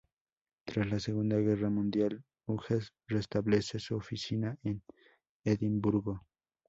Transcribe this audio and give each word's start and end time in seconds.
Tras 0.65 0.87
la 0.89 0.99
Segunda 0.99 1.37
Guerra 1.37 1.69
Mundial, 1.69 2.23
Hughes 2.47 2.91
restablece 3.07 3.77
su 3.77 3.95
oficina 3.95 4.57
en 4.63 4.81
Edimburgo. 5.45 6.25